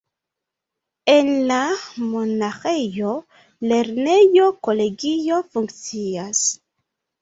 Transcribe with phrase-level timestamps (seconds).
[1.15, 1.59] En la
[2.07, 3.13] monaĥejo
[3.71, 6.49] lernejo-kolegio funkcias.